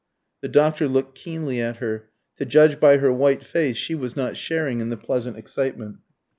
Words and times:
The 0.41 0.47
doctor 0.47 0.87
looked 0.87 1.13
keenly 1.15 1.61
at 1.61 1.77
her. 1.77 2.09
To 2.37 2.45
judge 2.45 2.79
by 2.79 2.97
her 2.97 3.13
white 3.13 3.43
face 3.43 3.77
she 3.77 3.93
was 3.93 4.15
not 4.15 4.35
sharing 4.35 4.79
in 4.79 4.89
the 4.89 4.97
pleasant 4.97 5.37
excitement. 5.37 5.97